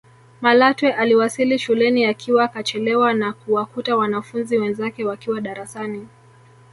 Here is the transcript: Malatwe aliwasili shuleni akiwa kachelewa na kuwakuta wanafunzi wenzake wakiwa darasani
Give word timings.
Malatwe 0.41 0.93
aliwasili 0.93 1.59
shuleni 1.59 2.05
akiwa 2.05 2.47
kachelewa 2.47 3.13
na 3.13 3.33
kuwakuta 3.33 3.95
wanafunzi 3.97 4.57
wenzake 4.57 5.05
wakiwa 5.05 5.41
darasani 5.41 6.07